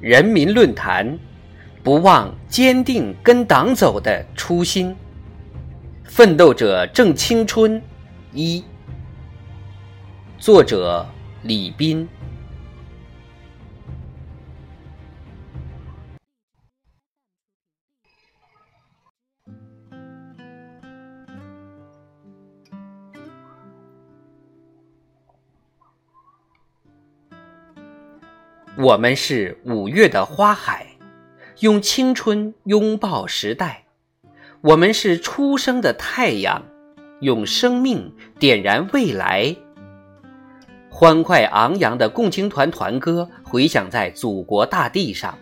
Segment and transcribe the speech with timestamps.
[0.00, 1.18] 人民论坛，
[1.82, 4.94] 不忘坚定跟党走的初心。
[6.04, 7.82] 奋斗者正青春，
[8.32, 8.62] 一。
[10.38, 11.04] 作者：
[11.42, 12.08] 李斌。
[28.80, 30.86] 我们是五月的花海，
[31.58, 33.82] 用青春拥抱时代；
[34.60, 36.64] 我们是初升的太阳，
[37.18, 39.56] 用生命点燃未来。
[40.88, 45.36] 欢快昂扬的共青团团歌回响在祖国大地上。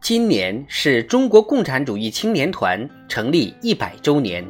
[0.00, 4.44] 今年是中国共产主义青年团成立一百周年，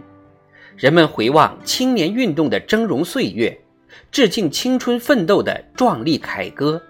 [0.79, 3.55] 人们回望青年运动的峥嵘岁月，
[4.11, 6.83] 致敬青春奋斗的壮丽凯歌。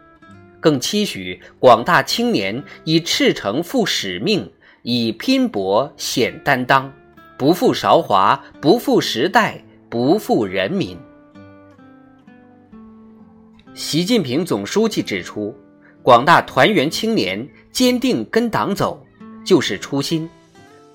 [0.67, 4.51] 更期许广大青年以赤诚赴使命，
[4.83, 6.93] 以拼搏显担当，
[7.39, 10.99] 不负韶华，不负时代，不负人民。
[13.75, 15.55] 习近平总书记指出，
[16.03, 19.01] 广大团员青年坚定跟党走，
[19.45, 20.29] 就是初心，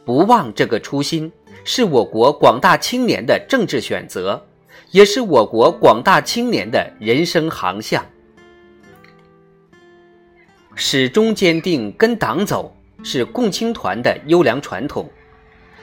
[0.04, 1.32] 不忘这个初心，
[1.64, 4.46] 是我国广大青年的政治选择，
[4.92, 8.06] 也是我国广大青年的人生航向。
[10.76, 15.10] 始终坚定跟党走，是共青团的优良传统。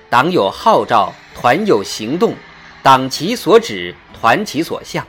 [0.08, 2.34] 党有号召，团有行动，
[2.82, 5.06] 党其所指，团其所向。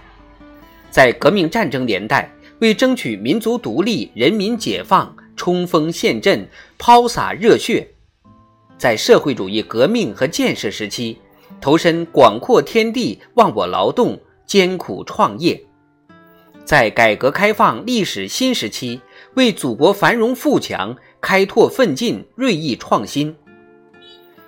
[0.91, 2.29] 在革命战争年代，
[2.59, 6.47] 为争取民族独立、人民解放，冲锋陷阵，
[6.77, 7.87] 抛洒热血；
[8.77, 11.17] 在社会主义革命和建设时期，
[11.61, 15.55] 投身广阔天地，忘我劳动，艰苦创业；
[16.65, 18.99] 在改革开放历史新时期。
[19.35, 23.35] 为祖国繁荣富强开拓奋进、锐意创新，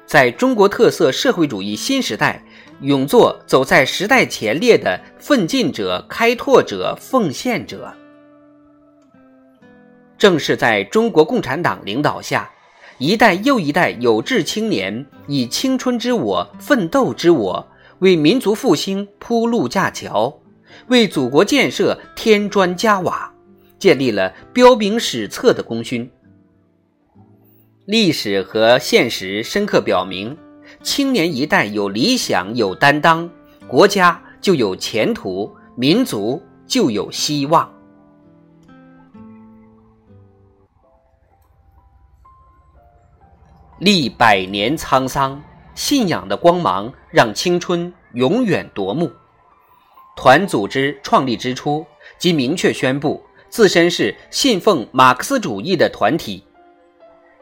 [0.06, 2.44] 在中国特色社会主义新时代，
[2.82, 7.94] 勇做走在时代前列的奋进者、开拓者、奉献者。
[10.18, 12.52] 正是在中国共产党领导下，
[12.98, 17.68] 一代又一代有志青年以青春之我、奋斗之我，
[18.00, 20.42] 为民族复兴铺路架桥，
[20.88, 23.31] 为祖国建设添砖加瓦。
[23.82, 26.08] 建立了彪炳史册的功勋。
[27.86, 30.38] 历史和现实深刻表明，
[30.84, 33.28] 青年一代有理想、有担当，
[33.68, 37.68] 国家就有前途，民族就有希望。
[43.80, 45.42] 历百年沧桑，
[45.74, 49.12] 信仰的光芒让青春永远夺目。
[50.16, 51.84] 团组织创立之初
[52.20, 53.20] 即明确宣布。
[53.52, 56.42] 自身是信奉马克思主义的团体，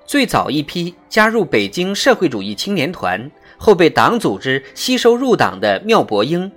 [0.08, 6.52] 最早一批加入北京社会主义青年团后被党组织吸收入党的缪伯英，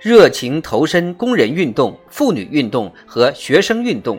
[0.00, 4.18] 热情投身工人运动、妇女运动和学生运动，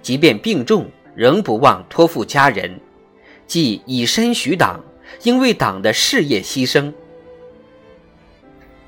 [0.00, 2.80] 即便病重仍不忘托付家人，
[3.46, 4.82] 即以身许党，
[5.24, 6.90] 应为党的事业牺牲。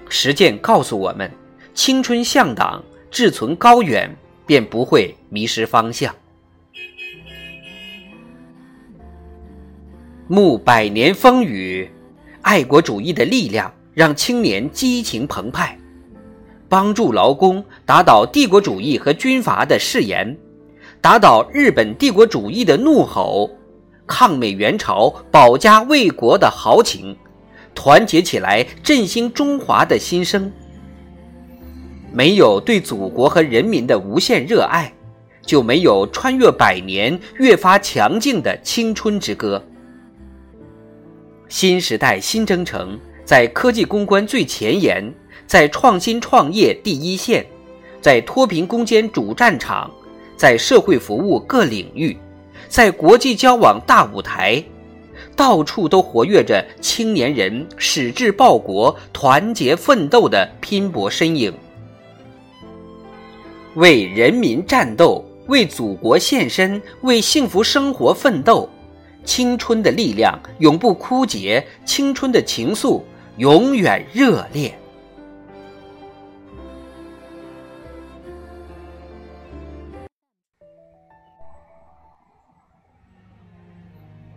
[0.09, 1.31] 实践告诉我们：
[1.75, 4.11] 青春向党，志存高远。
[4.47, 6.15] 便不会迷失方向。
[10.29, 11.91] 沐百年风雨，
[12.41, 15.79] 爱国主义的力量让青年激情澎湃，
[16.69, 20.39] 帮助劳工打倒帝国主义和军阀的誓言，
[21.03, 23.51] 打倒日本帝国主义的怒吼，
[24.07, 27.15] 抗美援朝、保家卫国的豪情，
[27.75, 30.51] 团结起来振兴中华的心声。
[32.13, 34.93] 没有对祖国和人民的无限热爱，
[35.47, 39.65] 就没有穿越百年越发强劲的青春之歌。
[41.49, 45.03] 新时代新征程在科技攻关最前沿，
[45.47, 47.47] 在创新创业第一线，
[48.01, 49.91] 在脱贫攻坚主战场，
[50.37, 52.17] 在社会服务各领域，
[52.69, 54.63] 在国际交往大舞台，
[55.35, 61.53] 到处都活跃着青年人矢志报国、团结奋斗的拼搏身影。
[63.75, 68.69] 为人民战斗，为祖国献身，为幸福生活奋斗。
[69.25, 73.01] 青春的力量永不枯竭，青春的情愫
[73.39, 74.77] 永远热烈。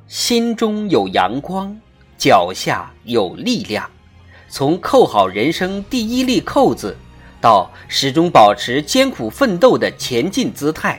[0.08, 1.76] 心中有阳光，
[2.18, 3.90] 脚下有力量。
[4.48, 6.96] 从扣好人生第一粒扣子，
[7.46, 10.96] 到始终保持艰苦奋斗的前进姿态；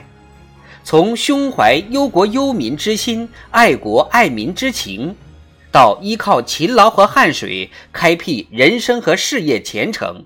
[0.81, 5.13] 从胸怀忧国忧民之心、爱国爱民之情，
[5.73, 10.23] 到依靠勤劳和汗水开辟人生和事业前程。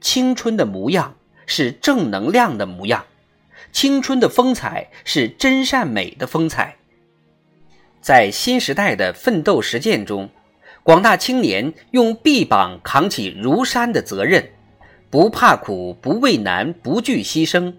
[0.00, 3.04] 青春的模样是正能量的模样，
[3.72, 6.76] 青春的风采是真善美的风采。
[8.00, 10.30] 在新时代的奋斗实践中，
[10.82, 14.42] 广大青年用臂膀扛起如山的责任，
[15.12, 17.74] 不怕苦，不畏难，不惧牺牲，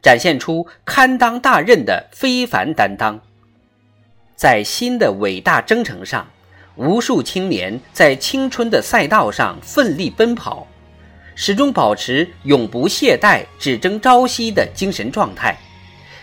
[0.00, 3.20] 展现出堪当大任的非凡担当。
[4.34, 6.26] 在新的伟大征程上，
[6.76, 10.66] 无数青年在青春的赛道上奋力奔跑，
[11.34, 15.54] 始终保持永不懈怠、只争朝夕的精神状态。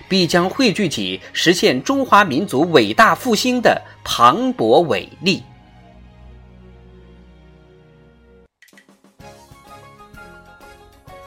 [0.09, 5.43] 必将汇聚起实现中华民族伟大复兴的磅礴伟力。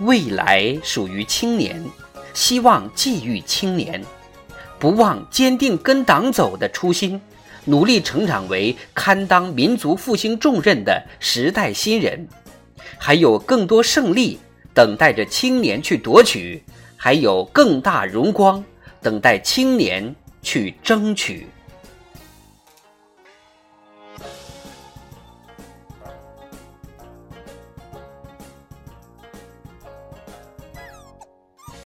[0.00, 1.82] 未来属于青年，
[2.32, 4.02] 希望寄予青年，
[4.78, 7.20] 不忘坚定跟党走的初心，
[7.64, 12.28] 努力成长为堪当民族复兴重任的时代新人。
[12.96, 14.38] 还有更多胜利
[14.72, 16.62] 等待着青年去夺取。
[17.00, 18.62] 还有更大荣光
[19.00, 21.46] 等待青年去争取。